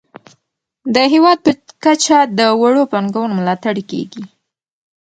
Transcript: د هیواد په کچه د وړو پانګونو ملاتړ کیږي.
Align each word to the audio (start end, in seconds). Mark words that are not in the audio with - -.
د 0.93 0.95
هیواد 1.13 1.37
په 1.45 1.51
کچه 1.83 2.19
د 2.37 2.39
وړو 2.61 2.83
پانګونو 2.91 3.33
ملاتړ 3.39 3.75
کیږي. 3.91 4.23